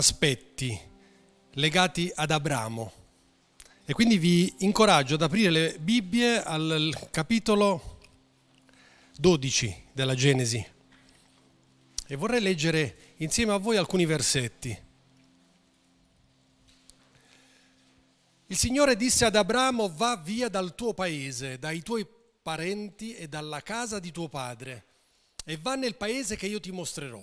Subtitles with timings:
[0.00, 0.80] aspetti
[1.54, 2.92] legati ad Abramo.
[3.84, 7.98] E quindi vi incoraggio ad aprire le Bibbie al capitolo
[9.18, 10.66] 12 della Genesi.
[12.06, 14.78] E vorrei leggere insieme a voi alcuni versetti.
[18.46, 22.06] Il Signore disse ad Abramo, va via dal tuo paese, dai tuoi
[22.42, 24.84] parenti e dalla casa di tuo padre,
[25.44, 27.22] e va nel paese che io ti mostrerò.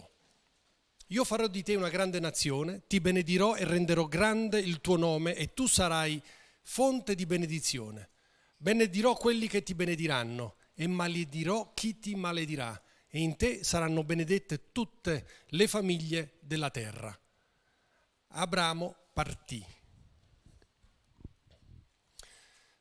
[1.11, 5.35] Io farò di te una grande nazione, ti benedirò e renderò grande il tuo nome
[5.35, 6.21] e tu sarai
[6.63, 8.09] fonte di benedizione.
[8.57, 14.73] Benedirò quelli che ti benediranno e maledirò chi ti maledirà e in te saranno benedette
[14.73, 17.17] tutte le famiglie della terra.
[18.29, 19.65] Abramo partì.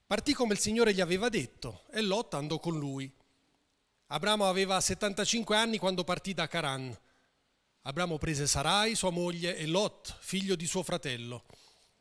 [0.04, 3.08] Partì come il Signore gli aveva detto e Lot andò con lui.
[4.08, 6.96] Abramo aveva 75 anni quando partì da Caran
[7.86, 11.44] Abramo prese Sarai, sua moglie, e Lot, figlio di suo fratello,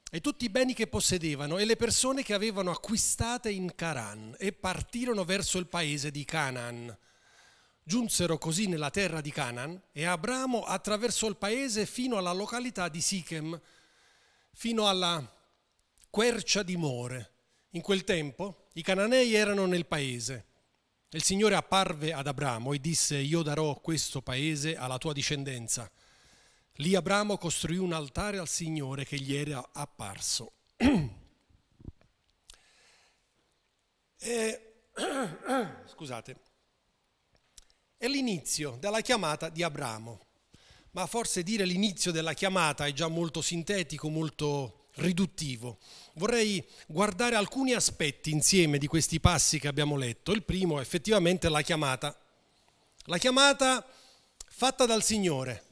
[0.09, 4.51] e tutti i beni che possedevano e le persone che avevano acquistate in Caran e
[4.51, 6.97] partirono verso il paese di Canaan.
[7.83, 12.99] Giunsero così nella terra di Canaan e Abramo attraversò il paese fino alla località di
[12.99, 13.61] Sichem,
[14.53, 15.23] fino alla
[16.09, 17.33] quercia di More.
[17.71, 20.47] In quel tempo i cananei erano nel paese
[21.09, 25.89] il Signore apparve ad Abramo e disse, io darò questo paese alla tua discendenza.
[26.79, 30.53] Lì Abramo costruì un altare al Signore che gli era apparso.
[34.17, 34.73] e,
[35.85, 36.41] scusate,
[37.97, 40.25] è l'inizio della chiamata di Abramo,
[40.91, 45.79] ma forse dire l'inizio della chiamata è già molto sintetico, molto riduttivo.
[46.13, 50.31] Vorrei guardare alcuni aspetti insieme di questi passi che abbiamo letto.
[50.31, 52.17] Il primo è effettivamente la chiamata.
[53.05, 53.85] La chiamata
[54.47, 55.63] fatta dal Signore.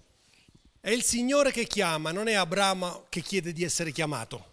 [0.79, 4.51] È il Signore che chiama, non è Abramo che chiede di essere chiamato.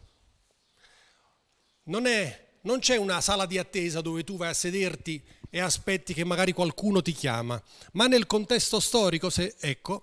[1.84, 6.14] Non, è, non c'è una sala di attesa dove tu vai a sederti e aspetti
[6.14, 7.60] che magari qualcuno ti chiama,
[7.92, 10.02] ma nel contesto storico, se, ecco,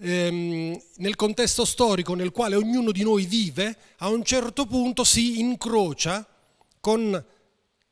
[0.00, 5.38] ehm, nel contesto storico nel quale ognuno di noi vive, a un certo punto si
[5.38, 6.26] incrocia
[6.80, 7.24] con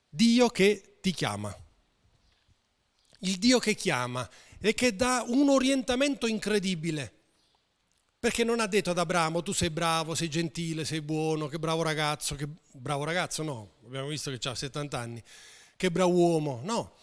[0.09, 1.55] Dio che ti chiama.
[3.21, 4.29] Il Dio che chiama
[4.61, 7.13] e che dà un orientamento incredibile.
[8.19, 11.83] Perché non ha detto ad Abramo tu sei bravo, sei gentile, sei buono, che bravo
[11.83, 15.23] ragazzo, che bravo ragazzo no, abbiamo visto che ha 70 anni,
[15.77, 16.97] che bravo uomo, no.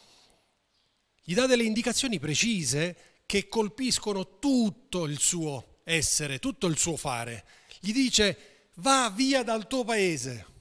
[1.23, 7.45] Gli dà delle indicazioni precise che colpiscono tutto il suo essere, tutto il suo fare.
[7.79, 10.53] Gli dice va via dal tuo paese.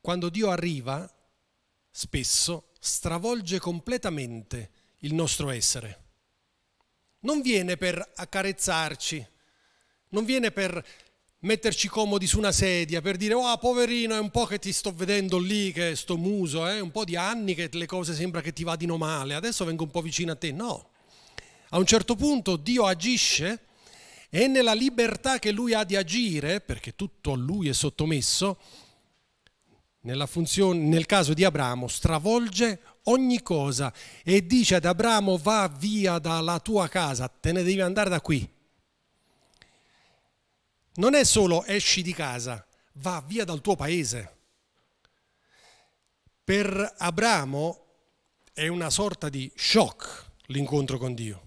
[0.00, 1.10] Quando Dio arriva,
[1.90, 6.06] spesso stravolge completamente il nostro essere.
[7.20, 9.26] Non viene per accarezzarci,
[10.10, 10.84] non viene per
[11.40, 14.92] metterci comodi su una sedia per dire oh poverino è un po' che ti sto
[14.92, 16.80] vedendo lì che sto muso è eh?
[16.80, 19.90] un po' di anni che le cose sembra che ti vadino male adesso vengo un
[19.90, 20.90] po' vicino a te no
[21.68, 23.66] a un certo punto Dio agisce
[24.30, 28.58] e nella libertà che lui ha di agire perché tutto a lui è sottomesso
[30.26, 33.92] funzione, nel caso di Abramo stravolge ogni cosa
[34.24, 38.56] e dice ad Abramo va via dalla tua casa te ne devi andare da qui
[40.98, 42.64] non è solo esci di casa,
[42.94, 44.36] va via dal tuo paese.
[46.44, 47.86] Per Abramo
[48.52, 51.46] è una sorta di shock l'incontro con Dio.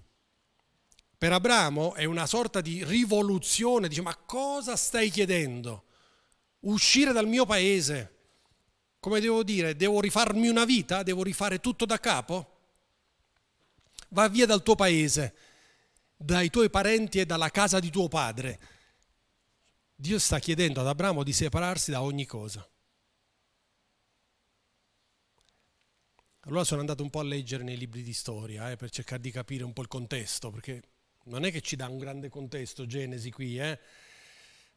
[1.18, 5.86] Per Abramo è una sorta di rivoluzione, dice ma cosa stai chiedendo?
[6.62, 8.16] Uscire dal mio paese?
[9.00, 9.76] Come devo dire?
[9.76, 11.04] Devo rifarmi una vita?
[11.04, 12.60] Devo rifare tutto da capo?
[14.10, 15.34] Va via dal tuo paese,
[16.16, 18.60] dai tuoi parenti e dalla casa di tuo padre
[20.02, 22.68] Dio sta chiedendo ad Abramo di separarsi da ogni cosa.
[26.40, 29.30] Allora sono andato un po' a leggere nei libri di storia eh, per cercare di
[29.30, 30.82] capire un po' il contesto, perché
[31.26, 33.60] non è che ci dà un grande contesto Genesi qui.
[33.60, 33.78] Eh.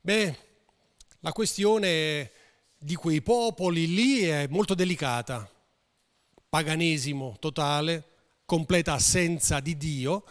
[0.02, 0.38] Beh,
[1.20, 2.30] la questione
[2.76, 5.50] di quei popoli lì è molto delicata.
[6.50, 8.04] Paganesimo totale,
[8.44, 10.22] completa assenza di Dio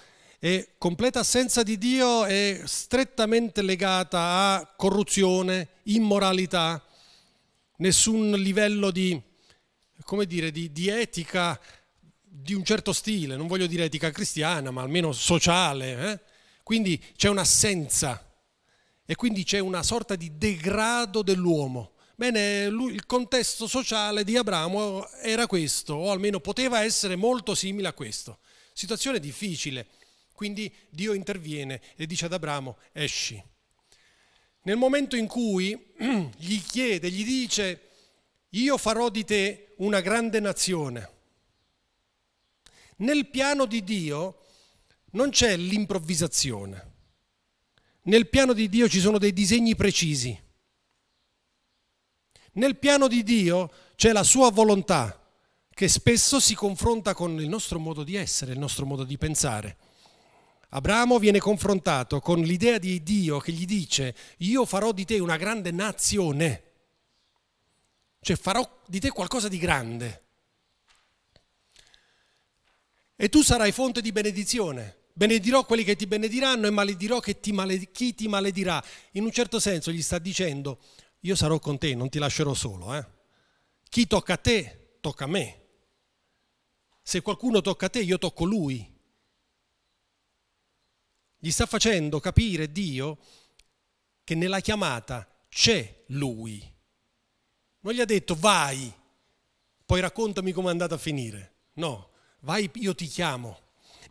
[0.43, 6.83] e completa assenza di Dio è strettamente legata a corruzione, immoralità,
[7.77, 9.17] nessun livello di,
[10.27, 11.57] dire, di, di etica
[12.21, 16.11] di un certo stile, non voglio dire etica cristiana, ma almeno sociale.
[16.11, 16.19] Eh?
[16.61, 18.29] Quindi c'è un'assenza
[19.05, 21.93] e quindi c'è una sorta di degrado dell'uomo.
[22.17, 27.87] Bene, lui, il contesto sociale di Abramo era questo, o almeno poteva essere molto simile
[27.87, 28.39] a questo.
[28.73, 29.87] Situazione difficile
[30.33, 33.41] Quindi Dio interviene e dice ad Abramo, esci.
[34.63, 35.93] Nel momento in cui
[36.37, 37.89] gli chiede, gli dice,
[38.49, 41.11] io farò di te una grande nazione.
[42.97, 44.45] Nel piano di Dio
[45.11, 46.91] non c'è l'improvvisazione.
[48.03, 50.37] Nel piano di Dio ci sono dei disegni precisi.
[52.53, 55.19] Nel piano di Dio c'è la sua volontà
[55.73, 59.77] che spesso si confronta con il nostro modo di essere, il nostro modo di pensare.
[60.75, 65.37] Abramo viene confrontato con l'idea di Dio che gli dice io farò di te una
[65.37, 66.63] grande nazione,
[68.19, 70.23] cioè farò di te qualcosa di grande.
[73.15, 75.01] E tu sarai fonte di benedizione.
[75.13, 78.83] Benedirò quelli che ti benediranno e maledirò ti maled- chi ti maledirà.
[79.11, 80.79] In un certo senso gli sta dicendo
[81.19, 82.95] io sarò con te, non ti lascerò solo.
[82.95, 83.05] Eh?
[83.87, 85.61] Chi tocca a te, tocca a me.
[87.03, 88.92] Se qualcuno tocca a te, io tocco lui.
[91.43, 93.17] Gli sta facendo capire Dio
[94.23, 96.65] che nella chiamata c'è lui.
[97.81, 98.89] Non gli ha detto vai,
[99.85, 101.55] poi raccontami come è andata a finire.
[101.73, 102.11] No,
[102.43, 103.59] vai, io ti chiamo.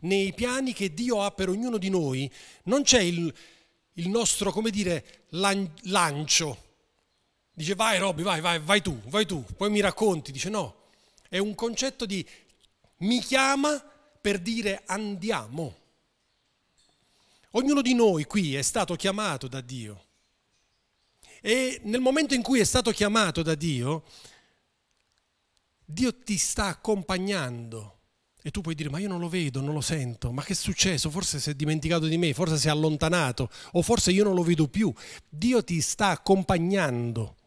[0.01, 2.31] Nei piani che Dio ha per ognuno di noi
[2.65, 3.33] non c'è il,
[3.93, 6.65] il nostro, come dire, lancio.
[7.51, 10.31] Dice vai Robby, vai, vai, vai tu, vai tu, poi mi racconti.
[10.31, 10.83] Dice no,
[11.27, 12.23] è un concetto di
[12.97, 13.83] mi chiama
[14.21, 15.81] per dire andiamo.
[17.55, 20.05] Ognuno di noi qui è stato chiamato da Dio.
[21.41, 24.03] E nel momento in cui è stato chiamato da Dio,
[25.85, 27.99] Dio ti sta accompagnando.
[28.41, 30.55] E tu puoi dire, ma io non lo vedo, non lo sento, ma che è
[30.55, 31.09] successo?
[31.09, 34.43] Forse si è dimenticato di me, forse si è allontanato, o forse io non lo
[34.43, 34.91] vedo più.
[35.29, 37.37] Dio ti sta accompagnando.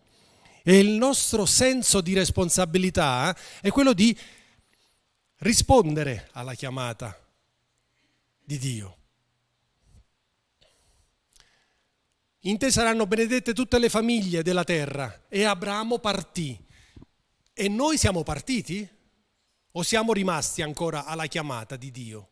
[0.63, 4.17] E il nostro senso di responsabilità è quello di
[5.39, 7.19] rispondere alla chiamata
[8.45, 8.97] di Dio.
[12.47, 15.25] In te saranno benedette tutte le famiglie della terra.
[15.29, 16.57] E Abramo partì.
[17.53, 18.89] E noi siamo partiti?
[19.73, 22.31] O siamo rimasti ancora alla chiamata di Dio?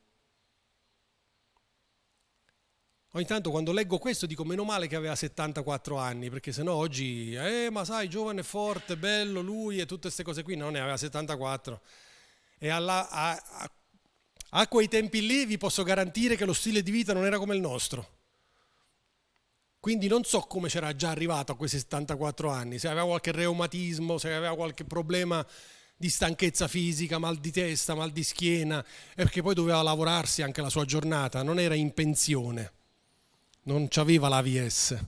[3.14, 7.34] Ogni tanto quando leggo questo dico meno male che aveva 74 anni, perché sennò oggi,
[7.34, 10.96] eh ma sai, giovane, forte, bello, lui e tutte queste cose qui, non ne aveva
[10.96, 11.80] 74.
[12.58, 13.70] E alla, a, a,
[14.50, 17.56] a quei tempi lì vi posso garantire che lo stile di vita non era come
[17.56, 18.22] il nostro.
[19.84, 24.16] Quindi non so come c'era già arrivato a quei 74 anni, se aveva qualche reumatismo,
[24.16, 25.46] se aveva qualche problema
[25.94, 28.82] di stanchezza fisica, mal di testa, mal di schiena,
[29.14, 32.72] perché poi doveva lavorarsi anche la sua giornata, non era in pensione,
[33.64, 34.98] non aveva l'AVS,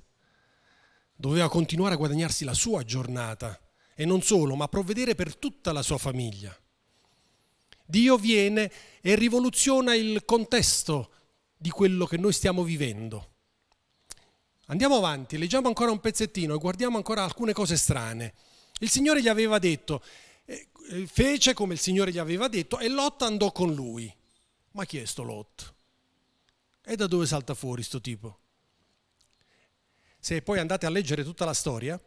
[1.17, 3.58] doveva continuare a guadagnarsi la sua giornata
[3.94, 6.55] e non solo, ma provvedere per tutta la sua famiglia.
[7.87, 8.70] Dio viene
[9.00, 11.12] e rivoluziona il contesto
[11.56, 13.36] di quello che noi stiamo vivendo.
[14.66, 18.34] Andiamo avanti, leggiamo ancora un pezzettino e guardiamo ancora alcune cose strane.
[18.80, 20.02] Il Signore gli aveva detto,
[20.44, 20.68] eh,
[21.06, 24.12] fece come il Signore gli aveva detto e Lot andò con lui.
[24.72, 25.74] Ma chi è sto Lot?
[26.84, 28.40] E da dove salta fuori sto tipo?
[30.18, 32.00] Se poi andate a leggere tutta la storia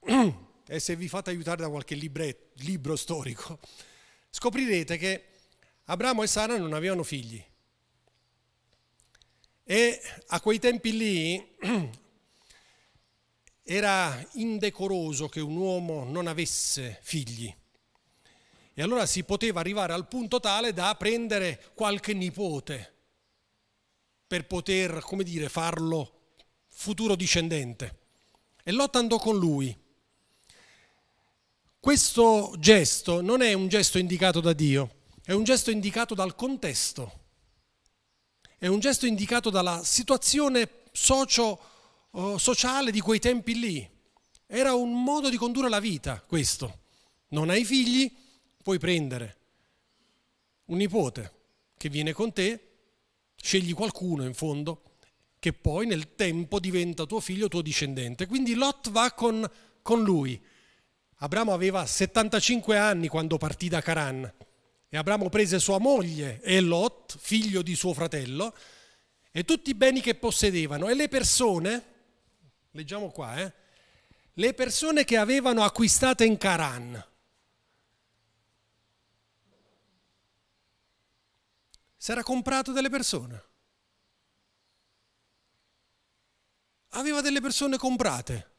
[0.66, 3.58] e se vi fate aiutare da qualche libretto, libro storico,
[4.28, 5.24] scoprirete che
[5.84, 7.42] Abramo e Sara non avevano figli.
[9.66, 11.56] E a quei tempi lì
[13.64, 17.52] era indecoroso che un uomo non avesse figli.
[18.74, 22.92] E allora si poteva arrivare al punto tale da prendere qualche nipote
[24.26, 26.34] per poter, come dire, farlo
[26.68, 28.00] futuro discendente.
[28.62, 29.74] E Lot andò con lui.
[31.80, 37.23] Questo gesto non è un gesto indicato da Dio, è un gesto indicato dal contesto
[38.64, 41.60] è un gesto indicato dalla situazione socio,
[42.12, 43.90] uh, sociale di quei tempi lì.
[44.46, 46.78] Era un modo di condurre la vita questo.
[47.28, 48.10] Non hai figli,
[48.62, 49.36] puoi prendere
[50.66, 51.32] un nipote
[51.76, 52.68] che viene con te,
[53.36, 54.94] scegli qualcuno in fondo
[55.38, 58.24] che poi nel tempo diventa tuo figlio, tuo discendente.
[58.26, 59.46] Quindi Lot va con,
[59.82, 60.42] con lui.
[61.16, 64.32] Abramo aveva 75 anni quando partì da Caran
[64.94, 68.56] e Abramo prese sua moglie e Lot, figlio di suo fratello,
[69.32, 70.88] e tutti i beni che possedevano.
[70.88, 71.84] E le persone,
[72.70, 73.52] leggiamo qua, eh,
[74.34, 77.04] le persone che avevano acquistate in Caran.
[81.96, 83.44] Si era comprato delle persone.
[86.90, 88.53] Aveva delle persone comprate.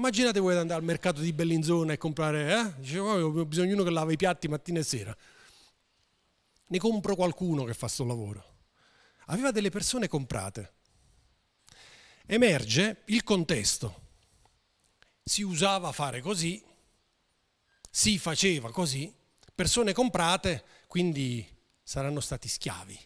[0.00, 2.80] Immaginate voi andare al mercato di Bellinzona e comprare, eh?
[2.80, 5.14] Dicevo, oh, ho bisogno di uno che lava i piatti mattina e sera.
[6.68, 8.60] Ne compro qualcuno che fa questo lavoro.
[9.26, 10.72] aveva delle persone comprate.
[12.24, 14.08] Emerge il contesto.
[15.22, 16.64] Si usava fare così,
[17.90, 19.12] si faceva così,
[19.54, 21.46] persone comprate, quindi
[21.82, 22.98] saranno stati schiavi.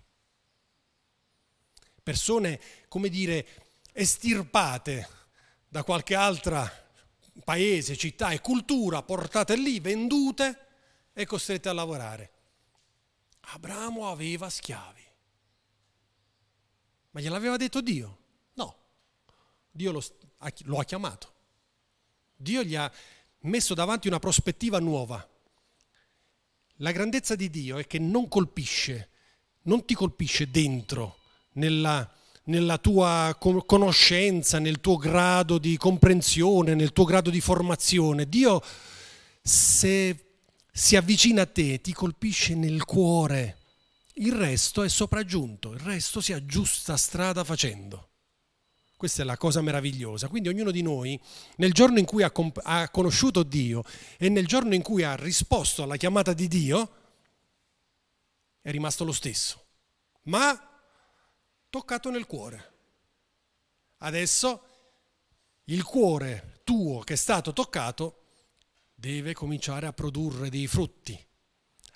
[2.04, 3.44] Persone, come dire,
[3.92, 5.08] estirpate
[5.66, 6.82] da qualche altra
[7.42, 10.66] paese, città e cultura, portate lì, vendute
[11.12, 12.32] e costrette a lavorare.
[13.40, 15.02] Abramo aveva schiavi.
[17.10, 18.18] Ma gliel'aveva detto Dio?
[18.54, 18.76] No,
[19.70, 20.02] Dio lo,
[20.64, 21.32] lo ha chiamato.
[22.36, 22.90] Dio gli ha
[23.40, 25.28] messo davanti una prospettiva nuova.
[26.78, 29.10] La grandezza di Dio è che non colpisce,
[29.62, 31.18] non ti colpisce dentro,
[31.52, 32.10] nella,
[32.44, 38.28] nella tua conoscenza, nel tuo grado di comprensione, nel tuo grado di formazione.
[38.28, 38.62] Dio,
[39.40, 40.24] se
[40.70, 43.58] si avvicina a te, ti colpisce nel cuore.
[44.14, 48.10] Il resto è sopraggiunto, il resto si aggiusta strada facendo.
[48.96, 50.28] Questa è la cosa meravigliosa.
[50.28, 51.20] Quindi ognuno di noi,
[51.56, 53.82] nel giorno in cui ha, comp- ha conosciuto Dio
[54.18, 56.90] e nel giorno in cui ha risposto alla chiamata di Dio,
[58.62, 59.62] è rimasto lo stesso.
[60.22, 60.73] Ma
[61.74, 62.72] toccato nel cuore.
[63.98, 64.62] Adesso
[65.64, 68.26] il cuore tuo che è stato toccato
[68.94, 71.18] deve cominciare a produrre dei frutti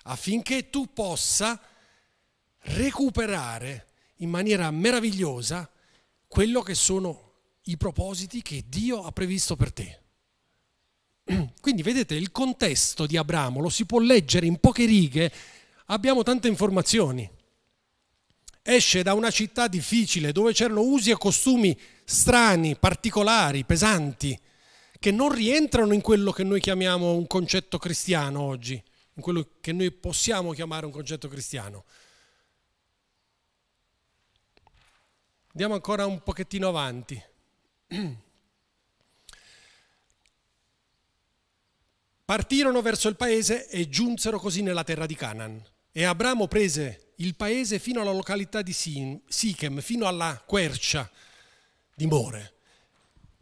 [0.03, 1.57] affinché tu possa
[2.57, 5.71] recuperare in maniera meravigliosa
[6.27, 10.01] quello che sono i propositi che Dio ha previsto per te.
[11.61, 15.31] Quindi vedete il contesto di Abramo lo si può leggere in poche righe,
[15.85, 17.37] abbiamo tante informazioni.
[18.71, 24.39] Esce da una città difficile dove c'erano usi e costumi strani, particolari, pesanti,
[24.99, 29.71] che non rientrano in quello che noi chiamiamo un concetto cristiano oggi, in quello che
[29.71, 31.83] noi possiamo chiamare un concetto cristiano.
[35.47, 37.19] Andiamo ancora un pochettino avanti.
[42.23, 45.59] Partirono verso il paese e giunsero così nella terra di Canaan.
[45.91, 51.09] E Abramo prese il paese fino alla località di Sichem, fino alla quercia
[51.93, 52.53] di More.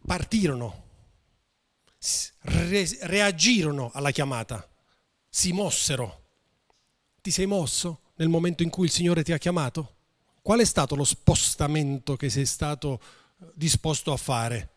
[0.06, 0.86] Partirono,
[2.42, 4.68] reagirono alla chiamata,
[5.30, 6.24] si mossero.
[7.22, 9.96] Ti sei mosso nel momento in cui il Signore ti ha chiamato?
[10.42, 13.02] Qual è stato lo spostamento che sei stato
[13.42, 14.70] eh, disposto a fare?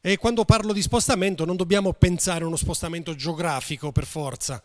[0.00, 4.60] E quando parlo di spostamento non dobbiamo pensare a uno spostamento geografico per forza,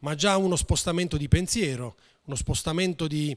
[0.00, 1.96] ma già uno spostamento di pensiero,
[2.28, 3.36] uno spostamento di,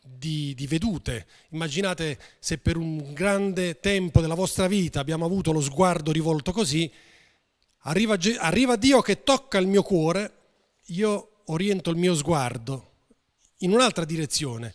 [0.00, 1.26] di, di, vedute.
[1.50, 6.90] Immaginate se per un grande tempo della vostra vita abbiamo avuto lo sguardo rivolto così,
[7.82, 10.32] arriva, arriva Dio che tocca il mio cuore,
[10.86, 12.86] io oriento il mio sguardo
[13.58, 14.74] in un'altra direzione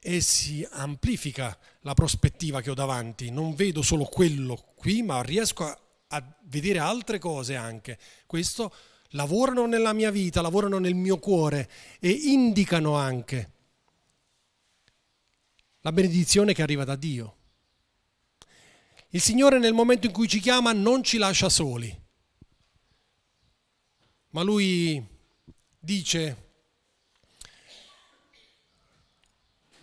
[0.00, 3.30] e si amplifica la prospettiva che ho davanti.
[3.30, 5.78] Non vedo solo quello qui, ma riesco a,
[6.08, 7.98] a vedere altre cose anche.
[8.24, 8.72] Questo
[9.12, 13.52] lavorano nella mia vita, lavorano nel mio cuore e indicano anche
[15.80, 17.36] la benedizione che arriva da Dio.
[19.10, 21.96] Il Signore nel momento in cui ci chiama non ci lascia soli,
[24.30, 25.02] ma Lui
[25.78, 26.46] dice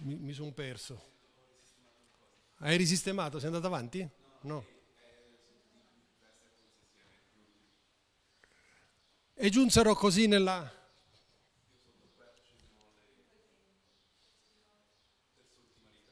[0.06, 1.14] mi, mi sono perso.
[2.60, 3.40] Hai risistemato?
[3.40, 4.08] Sei andato avanti?
[4.42, 4.75] No.
[9.36, 10.72] E giunsero così nella...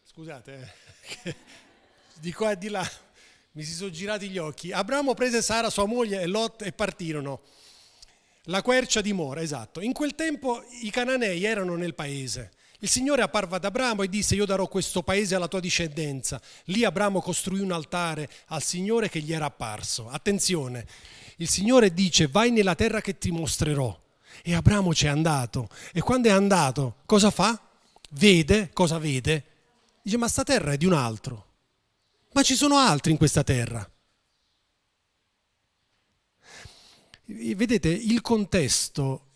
[0.04, 0.76] Scusate,
[1.24, 1.36] eh.
[2.20, 2.88] di qua e di là
[3.54, 4.72] mi si sono girati gli occhi.
[4.72, 7.42] Abramo prese Sara, sua moglie e Lot e partirono.
[8.48, 9.80] La quercia dimora, esatto.
[9.80, 12.52] In quel tempo i cananei erano nel paese
[12.84, 16.42] il Signore apparve ad Abramo e disse io darò questo paese alla tua discendenza.
[16.66, 20.10] Lì Abramo costruì un altare al Signore che gli era apparso.
[20.10, 20.86] Attenzione,
[21.38, 23.98] il Signore dice vai nella terra che ti mostrerò.
[24.44, 25.70] E Abramo c'è andato.
[25.94, 27.58] E quando è andato, cosa fa?
[28.10, 29.46] Vede, cosa vede?
[30.02, 31.46] Dice ma sta terra è di un altro.
[32.34, 33.90] Ma ci sono altri in questa terra.
[37.28, 39.28] Vedete, il contesto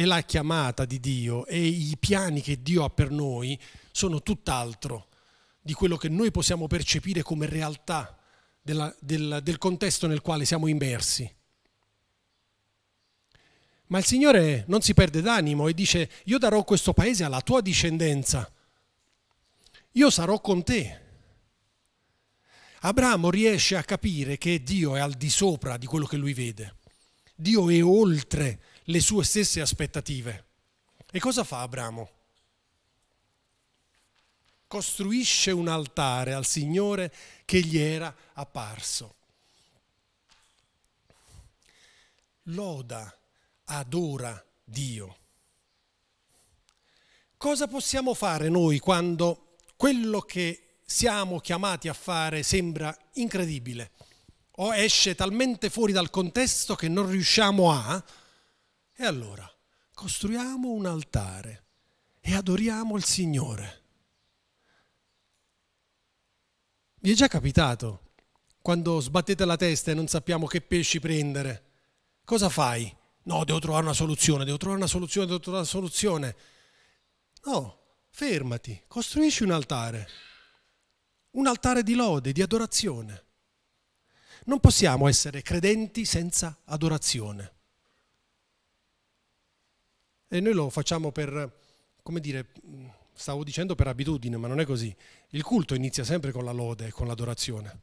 [0.00, 3.60] e la chiamata di Dio e i piani che Dio ha per noi
[3.92, 5.08] sono tutt'altro
[5.60, 8.18] di quello che noi possiamo percepire come realtà
[8.62, 11.30] della, del, del contesto nel quale siamo immersi.
[13.88, 17.60] Ma il Signore non si perde d'animo e dice, io darò questo paese alla tua
[17.60, 18.50] discendenza,
[19.92, 21.00] io sarò con te.
[22.80, 26.76] Abramo riesce a capire che Dio è al di sopra di quello che lui vede.
[27.34, 30.44] Dio è oltre le sue stesse aspettative.
[31.10, 32.18] E cosa fa Abramo?
[34.70, 37.12] costruisce un altare al Signore
[37.44, 39.16] che gli era apparso.
[42.44, 43.12] Loda,
[43.64, 45.16] adora Dio.
[47.36, 53.90] Cosa possiamo fare noi quando quello che siamo chiamati a fare sembra incredibile
[54.58, 58.04] o esce talmente fuori dal contesto che non riusciamo a?
[59.00, 59.50] E allora
[59.94, 61.64] costruiamo un altare
[62.20, 63.82] e adoriamo il Signore.
[66.96, 68.10] Vi è già capitato
[68.60, 71.64] quando sbattete la testa e non sappiamo che pesci prendere?
[72.26, 72.94] Cosa fai?
[73.22, 76.36] No, devo trovare una soluzione, devo trovare una soluzione, devo trovare una soluzione.
[77.44, 77.78] No,
[78.10, 80.08] fermati, costruisci un altare,
[81.30, 83.24] un altare di lode, di adorazione.
[84.44, 87.59] Non possiamo essere credenti senza adorazione.
[90.32, 91.58] E noi lo facciamo per,
[92.04, 92.52] come dire,
[93.12, 94.94] stavo dicendo per abitudine, ma non è così.
[95.30, 97.80] Il culto inizia sempre con la lode con l'adorazione.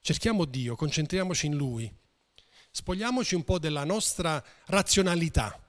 [0.00, 1.92] Cerchiamo Dio, concentriamoci in Lui,
[2.70, 5.62] spogliamoci un po' della nostra razionalità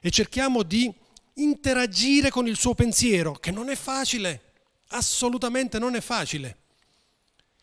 [0.00, 0.94] e cerchiamo di
[1.36, 4.52] interagire con il suo pensiero, che non è facile,
[4.88, 6.58] assolutamente non è facile.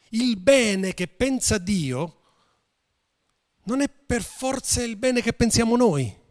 [0.09, 2.21] Il bene che pensa Dio
[3.65, 6.23] non è per forza il bene che pensiamo noi.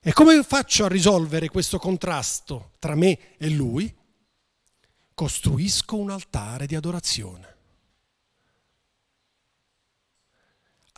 [0.00, 3.92] E come faccio a risolvere questo contrasto tra me e lui?
[5.14, 7.54] Costruisco un altare di adorazione.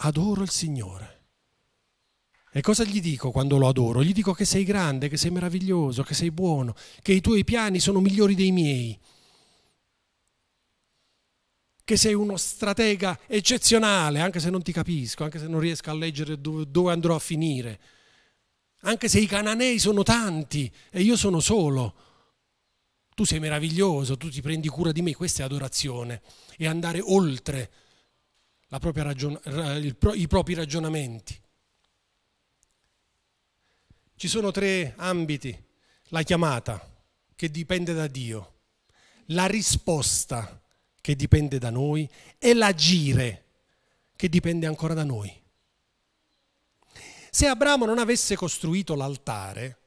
[0.01, 1.17] Adoro il Signore.
[2.51, 4.03] E cosa gli dico quando lo adoro?
[4.03, 7.79] Gli dico che sei grande, che sei meraviglioso, che sei buono, che i tuoi piani
[7.79, 8.99] sono migliori dei miei,
[11.89, 15.95] che sei uno stratega eccezionale, anche se non ti capisco, anche se non riesco a
[15.95, 17.81] leggere dove, andrò a finire.
[18.81, 21.95] Anche se i cananei sono tanti e io sono solo.
[23.15, 26.21] Tu sei meraviglioso, tu ti prendi cura di me, questa è adorazione,
[26.59, 27.71] e andare oltre
[28.69, 29.41] ragion-
[30.13, 31.41] i propri ragionamenti.
[34.15, 35.59] Ci sono tre ambiti,
[36.09, 36.87] la chiamata
[37.35, 38.59] che dipende da Dio,
[39.29, 40.61] la risposta
[41.01, 42.09] che dipende da noi
[42.39, 43.45] e l'agire
[44.17, 45.33] che dipende ancora da noi.
[47.31, 49.79] Se Abramo non avesse costruito l'altare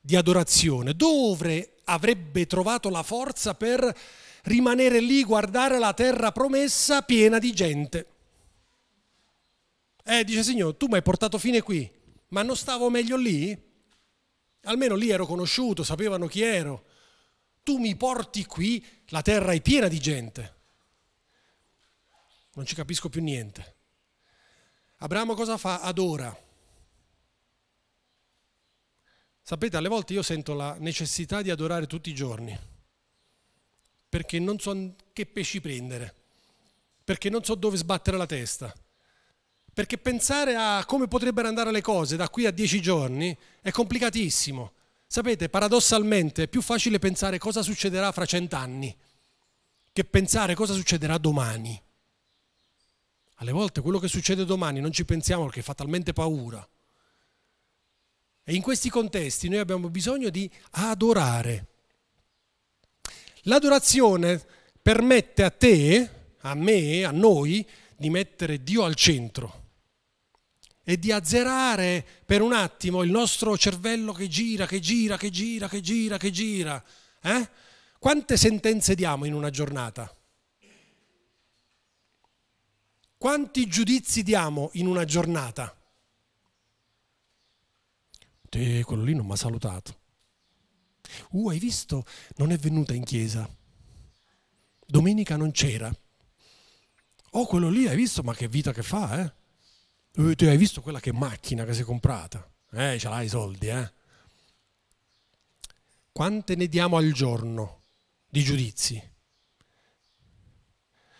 [0.00, 3.96] di adorazione, dove avrebbe trovato la forza per
[4.44, 8.06] rimanere lì, guardare la terra promessa piena di gente?
[10.04, 11.90] Eh, dice Signore, tu mi hai portato fine qui,
[12.28, 13.70] ma non stavo meglio lì?
[14.64, 16.84] Almeno lì ero conosciuto, sapevano chi ero.
[17.62, 20.60] Tu mi porti qui, la terra è piena di gente.
[22.54, 23.76] Non ci capisco più niente.
[24.98, 25.80] Abramo cosa fa?
[25.80, 26.36] Adora.
[29.40, 32.56] Sapete, alle volte io sento la necessità di adorare tutti i giorni,
[34.08, 36.14] perché non so che pesci prendere,
[37.02, 38.72] perché non so dove sbattere la testa,
[39.72, 44.72] perché pensare a come potrebbero andare le cose da qui a dieci giorni è complicatissimo.
[45.12, 48.96] Sapete, paradossalmente è più facile pensare cosa succederà fra cent'anni
[49.92, 51.78] che pensare cosa succederà domani.
[53.34, 56.66] Alle volte quello che succede domani non ci pensiamo perché fa talmente paura.
[58.42, 61.66] E in questi contesti noi abbiamo bisogno di adorare.
[63.42, 64.42] L'adorazione
[64.80, 69.61] permette a te, a me, a noi, di mettere Dio al centro
[70.84, 75.68] e di azzerare per un attimo il nostro cervello che gira, che gira, che gira,
[75.68, 76.82] che gira, che gira.
[77.20, 77.48] Eh?
[77.98, 80.12] Quante sentenze diamo in una giornata?
[83.16, 85.76] Quanti giudizi diamo in una giornata?
[88.48, 90.00] Te, quello lì non mi ha salutato.
[91.30, 92.04] Uh, hai visto?
[92.36, 93.48] Non è venuta in chiesa.
[94.84, 95.94] Domenica non c'era.
[97.30, 98.22] Oh, quello lì hai visto?
[98.22, 99.32] Ma che vita che fa, eh?
[100.14, 102.46] Te hai visto quella che macchina che si è comprata?
[102.72, 103.92] Eh, ce l'hai i soldi, eh?
[106.12, 107.80] Quante ne diamo al giorno
[108.28, 109.10] di giudizi?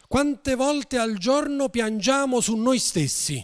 [0.07, 3.43] Quante volte al giorno piangiamo su noi stessi?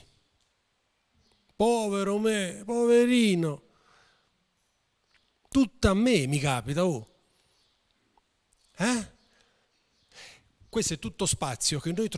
[1.57, 3.63] Povero me, poverino.
[5.49, 7.09] Tutta a me mi capita, oh.
[8.77, 9.13] Eh?
[10.69, 12.11] Questo è tutto spazio che noi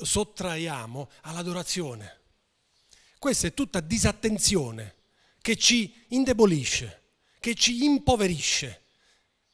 [0.00, 2.15] sottraiamo all'adorazione.
[3.18, 4.94] Questa è tutta disattenzione
[5.40, 7.02] che ci indebolisce,
[7.40, 8.82] che ci impoverisce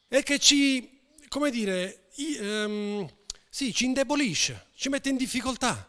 [0.09, 2.09] e che ci, come dire,
[2.41, 3.09] um,
[3.49, 5.89] sì, ci indebolisce, ci mette in difficoltà.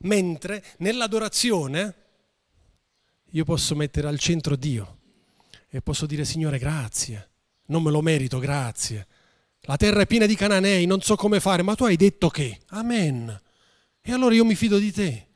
[0.00, 1.94] Mentre nell'adorazione
[3.30, 4.98] io posso mettere al centro Dio
[5.68, 7.30] e posso dire Signore grazie,
[7.66, 9.06] non me lo merito, grazie.
[9.62, 12.60] La terra è piena di cananei, non so come fare, ma tu hai detto che.
[12.68, 13.38] Amen.
[14.00, 15.27] E allora io mi fido di te.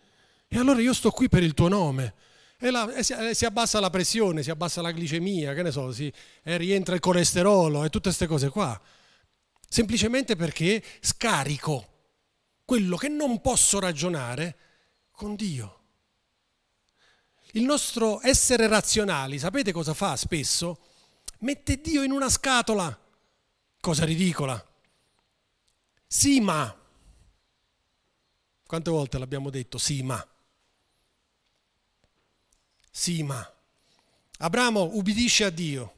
[0.55, 2.13] E allora io sto qui per il tuo nome.
[2.59, 5.91] E, la, e si, si, abbassa la pressione, si abbassa la glicemia, che ne so,
[5.93, 6.13] si,
[6.43, 8.79] e rientra il colesterolo e tutte queste cose qua.
[9.67, 11.89] Semplicemente perché scarico
[12.67, 14.57] quello che non posso ragionare
[15.11, 15.81] con Dio.
[17.53, 20.79] Il nostro essere razionali, sapete cosa fa spesso?
[21.39, 22.95] Mette Dio in una scatola.
[23.81, 24.63] Cosa ridicola.
[26.07, 26.79] Sì, ma.
[28.67, 29.79] Quante volte l'abbiamo detto?
[29.79, 30.27] Sì, ma.
[32.95, 33.43] Sì, ma.
[34.39, 35.95] Abramo ubbidisce a Dio,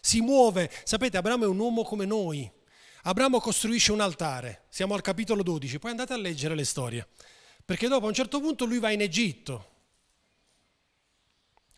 [0.00, 0.70] si muove.
[0.82, 2.50] Sapete, Abramo è un uomo come noi.
[3.04, 4.64] Abramo costruisce un altare.
[4.68, 7.06] Siamo al capitolo 12, poi andate a leggere le storie.
[7.64, 9.70] Perché dopo a un certo punto lui va in Egitto.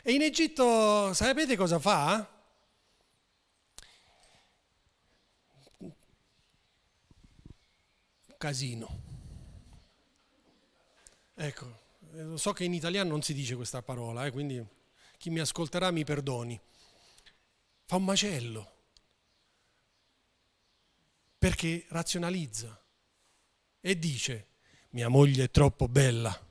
[0.02, 2.26] E in Egitto sapete cosa fa?
[8.38, 9.02] Casino.
[11.34, 11.78] Ecco,
[12.34, 14.64] so che in italiano non si dice questa parola, eh, quindi
[15.18, 16.60] chi mi ascolterà mi perdoni.
[17.84, 18.74] Fa un macello
[21.38, 22.82] perché razionalizza
[23.80, 24.46] e dice
[24.90, 26.44] mia moglie è troppo bella.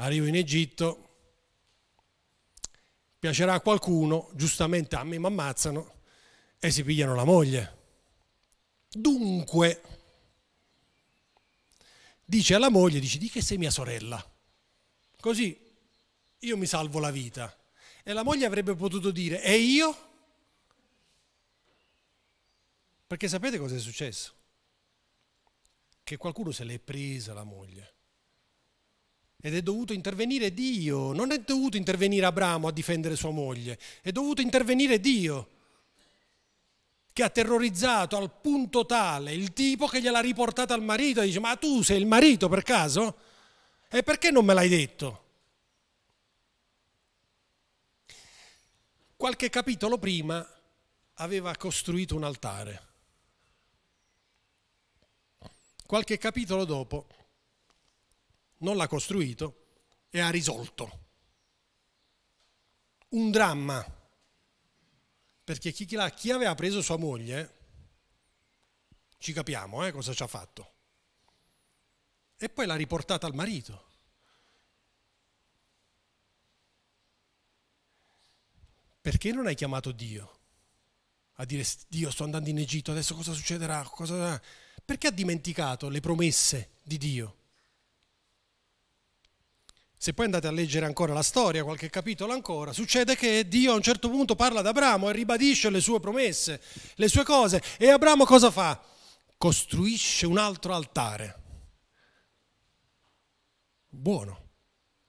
[0.00, 1.08] Arrivo in Egitto,
[3.18, 5.94] piacerà a qualcuno, giustamente a me mi ammazzano
[6.58, 7.76] e si pigliano la moglie.
[8.90, 9.80] Dunque,
[12.28, 14.22] dice alla moglie, dice di che sei mia sorella,
[15.18, 15.58] così
[16.40, 17.56] io mi salvo la vita.
[18.02, 19.96] E la moglie avrebbe potuto dire, e io?
[23.06, 24.34] Perché sapete cosa è successo?
[26.02, 27.94] Che qualcuno se l'è presa la moglie.
[29.40, 34.12] Ed è dovuto intervenire Dio, non è dovuto intervenire Abramo a difendere sua moglie, è
[34.12, 35.56] dovuto intervenire Dio
[37.18, 41.40] che ha terrorizzato al punto tale il tipo che gliel'ha riportata al marito e dice
[41.40, 43.18] ma tu sei il marito per caso?
[43.88, 45.24] E perché non me l'hai detto?
[49.16, 50.48] Qualche capitolo prima
[51.14, 52.86] aveva costruito un altare
[55.86, 57.06] Qualche capitolo dopo
[58.58, 59.64] non l'ha costruito
[60.08, 61.06] e ha risolto.
[63.08, 63.84] Un dramma,
[65.48, 67.54] perché chi, chi aveva preso sua moglie,
[69.16, 70.72] ci capiamo eh, cosa ci ha fatto,
[72.36, 73.86] e poi l'ha riportata al marito.
[79.00, 80.38] Perché non hai chiamato Dio?
[81.36, 83.82] A dire Dio sto andando in Egitto, adesso cosa succederà?
[83.84, 84.38] Cosa
[84.84, 87.37] perché ha dimenticato le promesse di Dio?
[90.00, 93.74] Se poi andate a leggere ancora la storia, qualche capitolo ancora, succede che Dio a
[93.74, 96.62] un certo punto parla ad Abramo e ribadisce le sue promesse,
[96.94, 97.60] le sue cose.
[97.78, 98.80] E Abramo cosa fa?
[99.36, 101.42] Costruisce un altro altare.
[103.88, 104.50] Buono,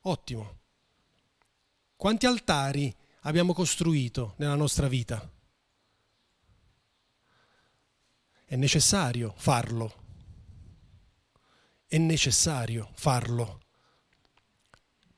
[0.02, 0.58] ottimo.
[1.96, 5.32] Quanti altari abbiamo costruito nella nostra vita?
[8.44, 9.94] È necessario farlo.
[11.86, 13.60] È necessario farlo.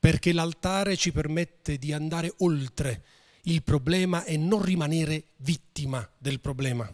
[0.02, 3.04] Perché l'altare ci permette di andare oltre
[3.44, 6.92] il problema e non rimanere vittima del problema.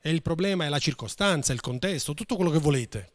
[0.00, 3.12] E il problema è la circostanza, il contesto, tutto quello che volete.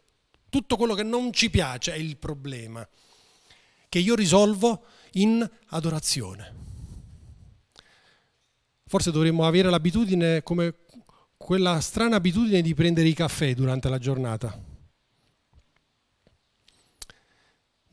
[0.49, 2.86] Tutto quello che non ci piace è il problema
[3.93, 6.51] che io risolvo in adorazione.
[8.88, 10.73] Forse dovremmo avere l'abitudine, come
[11.38, 14.72] quella strana abitudine di prendere i caffè durante la giornata.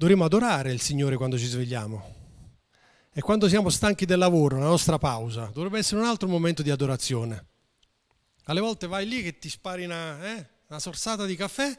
[0.01, 2.15] Dovremmo adorare il Signore quando ci svegliamo.
[3.13, 6.71] E quando siamo stanchi del lavoro, la nostra pausa, dovrebbe essere un altro momento di
[6.71, 7.49] adorazione.
[8.45, 11.79] Alle volte vai lì che ti spari una, eh, una sorsata di caffè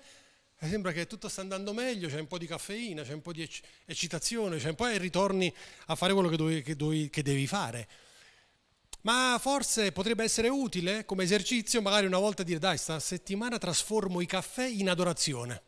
[0.55, 3.33] e sembra che tutto sta andando meglio, c'è un po' di caffeina, c'è un po'
[3.33, 3.49] di
[3.87, 5.51] eccitazione, c'è un po' e ritorni
[5.87, 7.87] a fare quello che, dovevi, che, dovevi, che devi fare
[9.01, 14.21] ma forse potrebbe essere utile come esercizio magari una volta dire dai, sta settimana trasformo
[14.21, 15.63] i caffè in adorazione.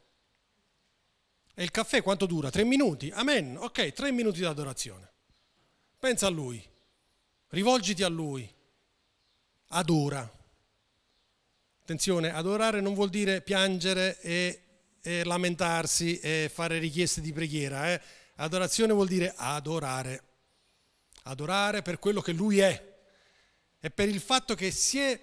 [1.56, 2.50] E il caffè quanto dura?
[2.50, 3.12] Tre minuti?
[3.14, 3.58] Amen.
[3.58, 5.12] Ok, tre minuti di adorazione.
[6.00, 6.62] Pensa a Lui,
[7.50, 8.52] rivolgiti a Lui,
[9.68, 10.42] adora.
[11.82, 14.62] Attenzione, adorare non vuol dire piangere e,
[15.02, 17.92] e lamentarsi e fare richieste di preghiera.
[17.92, 18.02] Eh?
[18.38, 20.24] Adorazione vuol dire adorare.
[21.24, 22.92] Adorare per quello che Lui è
[23.84, 25.20] è per il fatto che si è,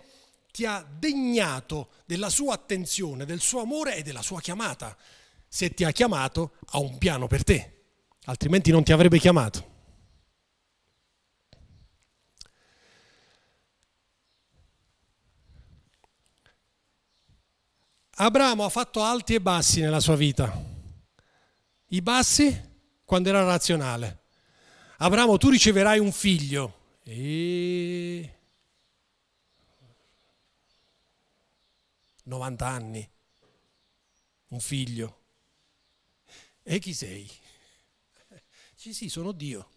[0.52, 4.94] ti ha degnato della sua attenzione, del suo amore e della sua chiamata
[5.52, 7.82] se ti ha chiamato ha un piano per te,
[8.26, 9.68] altrimenti non ti avrebbe chiamato.
[18.12, 20.56] Abramo ha fatto alti e bassi nella sua vita.
[21.86, 22.68] I bassi
[23.04, 24.22] quando era razionale.
[24.98, 26.98] Abramo, tu riceverai un figlio.
[27.02, 28.38] E...
[32.22, 33.10] 90 anni.
[34.48, 35.19] Un figlio.
[36.70, 37.28] E chi sei?
[38.76, 39.70] Sì, sì, sono Dio.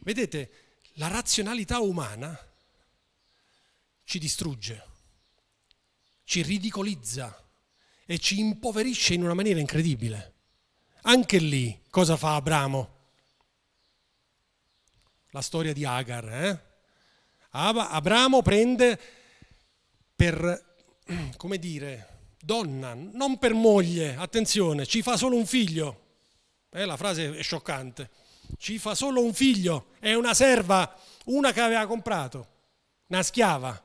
[0.00, 2.38] Vedete, la razionalità umana
[4.04, 4.86] ci distrugge,
[6.24, 7.42] ci ridicolizza
[8.04, 10.34] e ci impoverisce in una maniera incredibile.
[11.04, 12.96] Anche lì, cosa fa Abramo?
[15.30, 16.28] La storia di Agar.
[16.34, 16.62] Eh?
[17.52, 19.00] Abramo prende
[20.14, 20.76] per,
[21.38, 26.06] come dire, donna, non per moglie, attenzione, ci fa solo un figlio.
[26.70, 28.10] Eh, la frase è scioccante.
[28.56, 30.96] Ci fa solo un figlio, è una serva,
[31.26, 32.48] una che aveva comprato,
[33.08, 33.82] una schiava.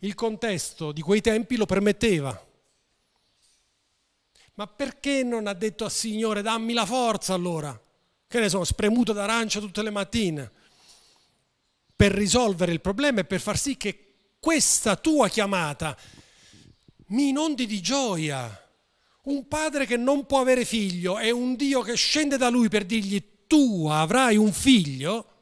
[0.00, 2.44] Il contesto di quei tempi lo permetteva.
[4.54, 7.78] Ma perché non ha detto al Signore dammi la forza allora?
[8.26, 10.50] Che ne so, spremuto d'arancia tutte le mattine
[11.96, 14.02] per risolvere il problema e per far sì che
[14.38, 15.96] questa tua chiamata
[17.06, 18.62] mi inondi di gioia.
[19.22, 22.84] Un padre che non può avere figlio e un Dio che scende da lui per
[22.84, 25.34] dirgli tu avrai un figlio,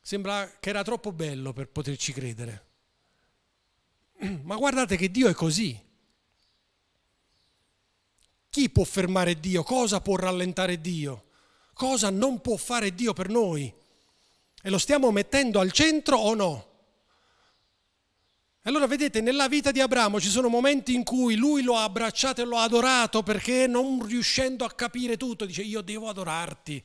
[0.00, 2.66] sembra che era troppo bello per poterci credere.
[4.42, 5.88] Ma guardate che Dio è così.
[8.50, 9.62] Chi può fermare Dio?
[9.62, 11.26] Cosa può rallentare Dio?
[11.72, 13.72] Cosa non può fare Dio per noi?
[14.62, 16.69] E lo stiamo mettendo al centro o no?
[18.62, 22.42] Allora vedete, nella vita di Abramo ci sono momenti in cui lui lo ha abbracciato
[22.42, 26.84] e lo ha adorato perché non riuscendo a capire tutto dice io devo adorarti.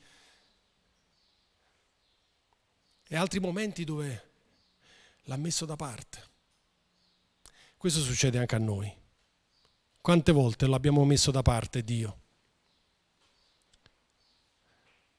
[3.07, 4.29] E altri momenti dove
[5.23, 6.23] l'ha messo da parte.
[7.77, 8.91] Questo succede anche a noi.
[9.99, 12.19] Quante volte l'abbiamo messo da parte Dio?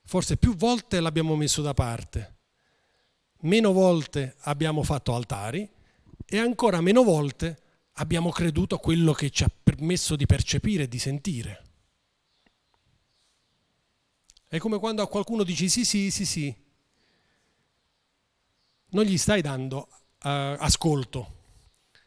[0.04, 2.36] Forse più volte l'abbiamo messo da parte
[3.40, 5.68] meno volte abbiamo fatto altari
[6.28, 7.62] e ancora meno volte
[7.94, 11.62] abbiamo creduto a quello che ci ha permesso di percepire e di sentire.
[14.48, 16.54] È come quando a qualcuno dici sì, sì, sì, sì.
[18.88, 19.88] Non gli stai dando
[20.22, 21.42] uh, ascolto,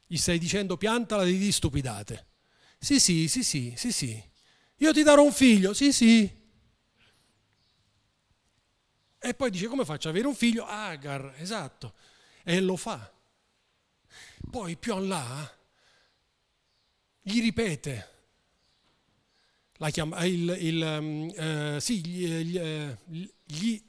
[0.07, 2.27] gli stai dicendo piantala di stupidate.
[2.79, 4.23] Sì, sì, sì, sì, sì, sì.
[4.77, 6.37] Io ti darò un figlio, sì, sì.
[9.21, 10.65] E poi dice come faccio ad avere un figlio?
[10.65, 11.93] Agar, esatto.
[12.43, 13.11] E lo fa.
[14.49, 15.57] Poi più in là
[17.21, 18.07] gli ripete.
[19.91, 23.81] Chiama, il, il, um, sì, gli, gli, gli,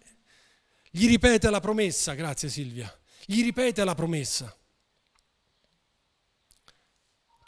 [0.91, 2.93] gli ripete la promessa, grazie Silvia.
[3.25, 4.55] Gli ripete la promessa.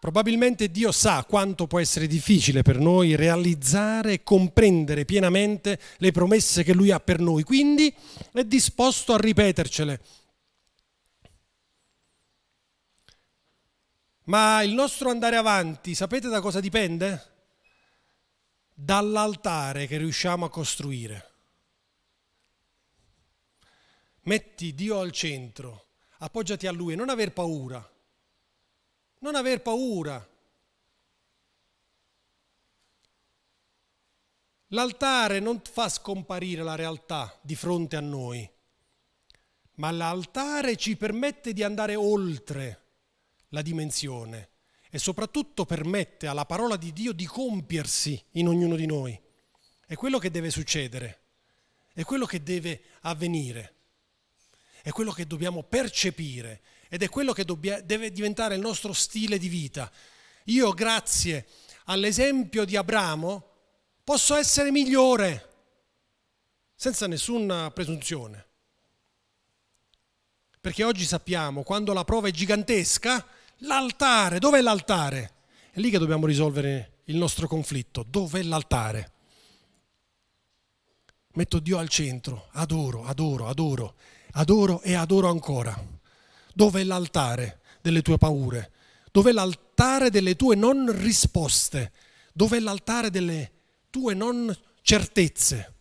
[0.00, 6.64] Probabilmente Dio sa quanto può essere difficile per noi realizzare e comprendere pienamente le promesse
[6.64, 7.94] che Lui ha per noi, quindi
[8.32, 10.00] è disposto a ripetercele.
[14.24, 17.30] Ma il nostro andare avanti, sapete da cosa dipende?
[18.72, 21.30] Dall'altare che riusciamo a costruire.
[24.22, 25.86] Metti Dio al centro,
[26.18, 27.86] appoggiati a Lui non aver paura
[29.22, 30.28] non aver paura.
[34.68, 38.48] L'altare non fa scomparire la realtà di fronte a noi,
[39.74, 42.81] ma l'altare ci permette di andare oltre
[43.52, 44.50] la dimensione
[44.90, 49.18] e soprattutto permette alla parola di Dio di compiersi in ognuno di noi.
[49.86, 51.20] È quello che deve succedere,
[51.94, 53.74] è quello che deve avvenire,
[54.82, 59.38] è quello che dobbiamo percepire ed è quello che dobbia, deve diventare il nostro stile
[59.38, 59.90] di vita.
[60.46, 61.46] Io, grazie
[61.84, 63.48] all'esempio di Abramo,
[64.04, 65.50] posso essere migliore,
[66.74, 68.46] senza nessuna presunzione.
[70.60, 73.26] Perché oggi sappiamo, quando la prova è gigantesca,
[73.62, 75.32] l'altare, dov'è l'altare?
[75.70, 79.12] È lì che dobbiamo risolvere il nostro conflitto, dov'è l'altare?
[81.34, 83.94] Metto Dio al centro, adoro, adoro, adoro,
[84.32, 85.74] adoro e adoro ancora.
[86.54, 88.70] Dov'è l'altare delle tue paure?
[89.10, 91.92] Dov'è l'altare delle tue non risposte?
[92.34, 93.50] Dov'è l'altare delle
[93.88, 95.71] tue non certezze?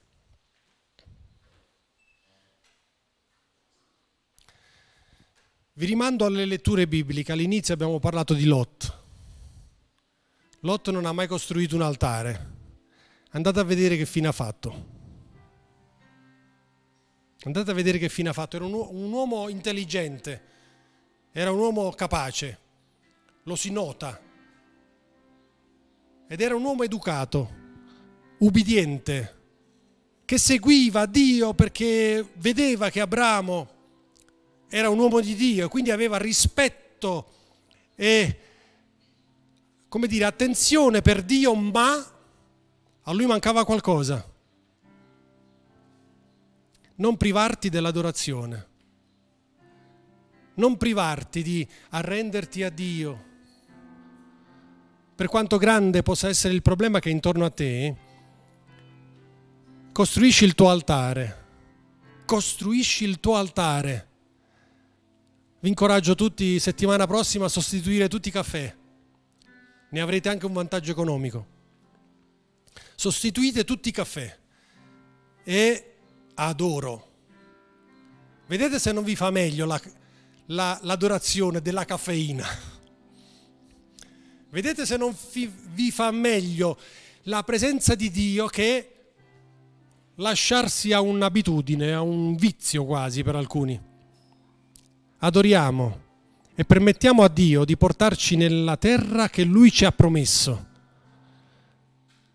[5.73, 7.31] Vi rimando alle letture bibliche.
[7.31, 8.99] All'inizio abbiamo parlato di Lot.
[10.61, 12.49] Lot non ha mai costruito un altare.
[13.31, 14.99] Andate a vedere che fine ha fatto.
[17.43, 18.57] Andate a vedere che fine ha fatto.
[18.57, 20.49] Era un, uomo intelligente
[21.31, 22.59] Era un uomo capace,
[23.43, 24.19] lo si nota.
[26.27, 27.49] Ed era un uomo educato,
[28.39, 29.39] ubbidiente,
[30.25, 33.79] che seguiva Dio perché vedeva che Abramo
[34.73, 37.27] era un uomo di Dio e quindi aveva rispetto
[37.93, 38.39] e,
[39.89, 41.91] come dire, attenzione per Dio, ma
[43.01, 44.25] a lui mancava qualcosa.
[46.95, 48.67] Non privarti dell'adorazione,
[50.53, 53.25] non privarti di arrenderti a Dio.
[55.13, 57.95] Per quanto grande possa essere il problema che è intorno a te,
[59.91, 61.45] costruisci il tuo altare,
[62.25, 64.10] costruisci il tuo altare.
[65.61, 68.75] Vi incoraggio tutti settimana prossima a sostituire tutti i caffè,
[69.91, 71.59] ne avrete anche un vantaggio economico
[73.01, 74.37] sostituite tutti i caffè
[75.43, 75.95] e
[76.35, 77.09] adoro.
[78.45, 79.81] Vedete se non vi fa meglio la,
[80.47, 82.45] la, l'adorazione della caffeina.
[84.51, 86.77] Vedete se non vi, vi fa meglio
[87.23, 89.13] la presenza di Dio che
[90.17, 93.90] lasciarsi a un'abitudine, a un vizio quasi per alcuni.
[95.23, 95.99] Adoriamo
[96.55, 100.65] e permettiamo a Dio di portarci nella terra che Lui ci ha promesso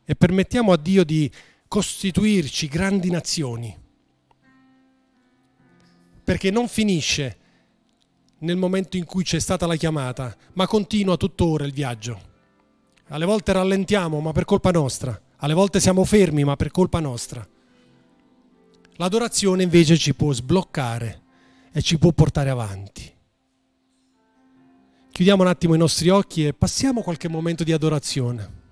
[0.04, 1.28] e permettiamo a Dio di
[1.66, 3.76] costituirci grandi nazioni.
[6.22, 7.36] Perché non finisce
[8.38, 12.20] nel momento in cui c'è stata la chiamata, ma continua tuttora il viaggio.
[13.08, 15.20] Alle volte rallentiamo, ma per colpa nostra.
[15.38, 17.44] Alle volte siamo fermi, ma per colpa nostra.
[18.92, 21.24] L'adorazione invece ci può sbloccare
[21.76, 23.12] e ci può portare avanti.
[25.12, 28.64] Chiudiamo un attimo i nostri occhi e passiamo qualche momento di adorazione.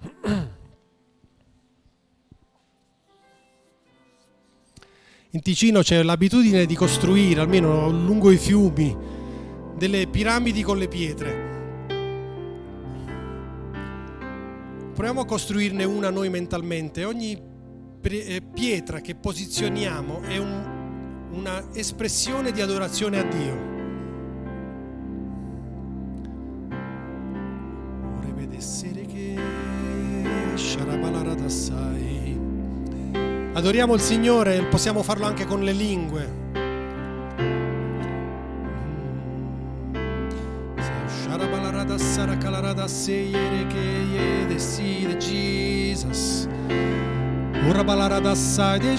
[5.29, 8.97] in Ticino c'è l'abitudine di costruire, almeno lungo i fiumi,
[9.77, 11.53] delle piramidi con le pietre.
[14.95, 17.05] Proviamo a costruirne una noi mentalmente.
[17.05, 17.39] Ogni
[18.01, 20.74] eh, pietra che posizioniamo è un,
[21.35, 23.73] una espressione di adorazione a Dio.
[33.53, 36.43] Adoriamo il Signore, possiamo farlo anche con le lingue.
[45.19, 46.49] Jesus.
[47.69, 48.97] Ora balarada sai che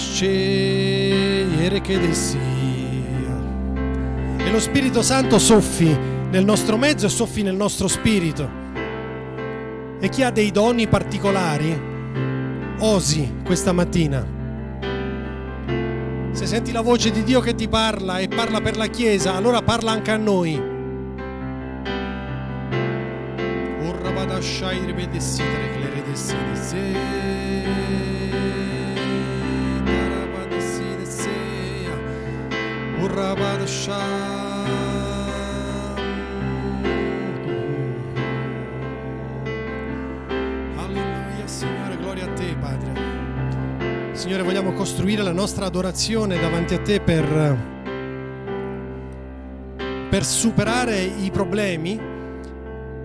[4.38, 5.98] E lo Spirito Santo soffi
[6.30, 8.64] nel nostro mezzo e soffi nel nostro spirito.
[10.00, 11.80] E chi ha dei doni particolari,
[12.80, 14.36] osi questa mattina
[16.36, 19.62] se senti la voce di Dio che ti parla e parla per la Chiesa, allora
[19.62, 20.54] parla anche a noi.
[23.82, 27.35] Urra badashai ripetessitere che le redessite Urra
[33.16, 34.36] badashai
[44.26, 47.58] Signore, vogliamo costruire la nostra adorazione davanti a te per,
[50.10, 52.00] per superare i problemi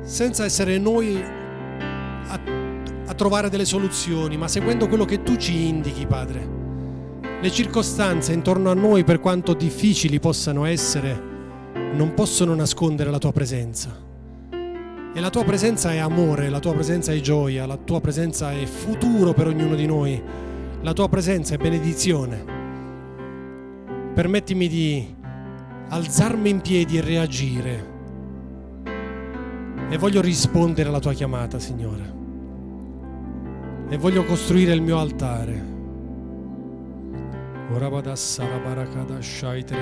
[0.02, 1.22] senza essere noi
[2.26, 2.40] a,
[3.06, 6.59] a trovare delle soluzioni, ma seguendo quello che tu ci indichi, Padre.
[7.40, 11.28] Le circostanze intorno a noi, per quanto difficili possano essere,
[11.94, 14.08] non possono nascondere la tua presenza.
[15.12, 18.64] E la tua presenza è amore, la tua presenza è gioia, la tua presenza è
[18.64, 20.22] futuro per ognuno di noi
[20.82, 22.42] la tua presenza è benedizione.
[24.14, 25.14] Permettimi di
[25.88, 27.88] alzarmi in piedi e reagire.
[29.90, 32.14] E voglio rispondere alla tua chiamata, Signore.
[33.90, 35.79] E voglio costruire il mio altare.
[37.74, 39.80] Ora vada sala barakada shaitere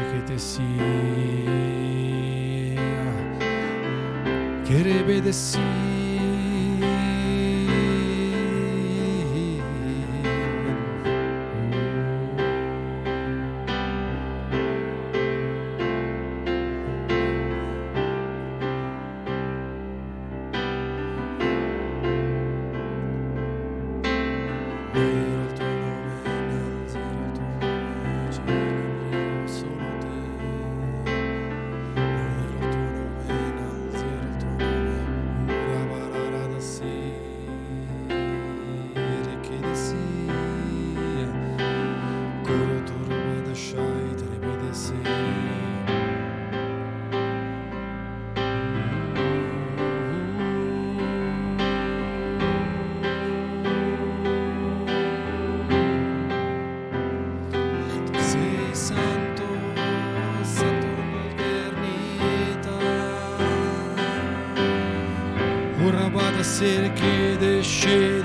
[66.59, 68.18] che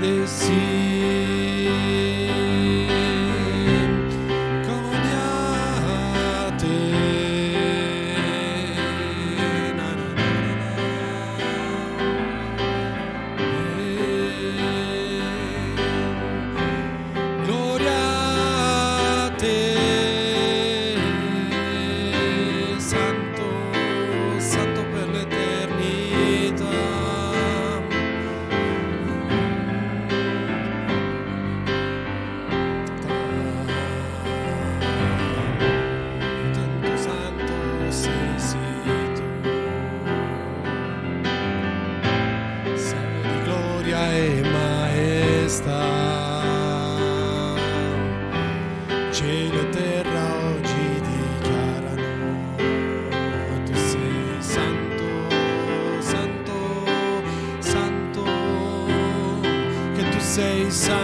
[60.74, 61.03] sun.